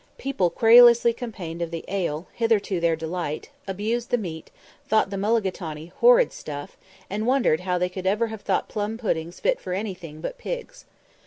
People 0.17 0.49
querulously 0.49 1.13
complained 1.13 1.61
of 1.61 1.69
the 1.69 1.85
ale, 1.87 2.25
hitherto 2.33 2.79
their 2.79 2.95
delight; 2.95 3.51
abused 3.67 4.09
the 4.09 4.17
meat; 4.17 4.49
thought 4.87 5.11
the 5.11 5.15
mulligatawny 5.15 5.91
"horrid 5.97 6.33
stuff;" 6.33 6.75
and 7.07 7.27
wondered 7.27 7.59
how 7.59 7.77
they 7.77 7.87
could 7.87 8.07
ever 8.07 8.29
have 8.29 8.41
thought 8.41 8.67
plum 8.67 8.97
puddings 8.97 9.39
fit 9.39 9.59
for 9.61 9.73
anything 9.73 10.19
but 10.19 10.39
pigs. 10.39 10.85